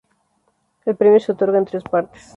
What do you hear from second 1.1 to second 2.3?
se otorga en tres partes.